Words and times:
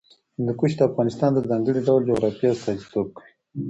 هندوکش 0.37 0.71
د 0.77 0.81
افغانستان 0.89 1.31
د 1.33 1.39
ځانګړي 1.49 1.79
ډول 1.87 2.01
جغرافیه 2.09 2.51
استازیتوب 2.53 3.07
کوي. 3.15 3.29